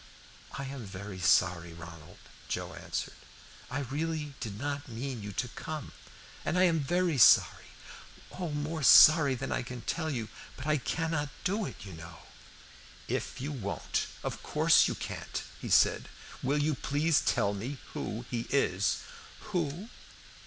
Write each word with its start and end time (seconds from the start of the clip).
"I 0.53 0.65
am 0.65 0.83
very 0.83 1.19
sorry, 1.19 1.73
Ronald," 1.73 2.17
Joe 2.47 2.73
answered. 2.73 3.13
"I 3.69 3.81
really 3.81 4.33
did 4.39 4.57
not 4.59 4.87
mean 4.87 5.21
you 5.21 5.31
to 5.33 5.47
come, 5.49 5.91
and 6.43 6.57
I 6.57 6.63
am 6.63 6.79
very 6.79 7.19
sorry, 7.19 7.67
oh, 8.31 8.49
more 8.49 8.81
sorry 8.81 9.35
than 9.35 9.51
I 9.51 9.61
can 9.61 9.81
tell 9.81 10.09
you, 10.09 10.27
but 10.57 10.65
I 10.65 10.77
cannot 10.77 11.29
do 11.43 11.67
it, 11.67 11.75
you 11.85 11.93
know." 11.93 12.21
"If 13.07 13.39
you 13.39 13.51
won't, 13.51 14.07
of 14.23 14.41
course 14.41 14.87
you 14.87 14.95
can't," 14.95 15.43
he 15.61 15.69
said. 15.69 16.09
"Will 16.41 16.57
you 16.57 16.73
please 16.73 17.21
tell 17.21 17.53
me 17.53 17.77
who 17.93 18.25
he 18.31 18.47
is?" 18.49 19.03
"Who? 19.53 19.89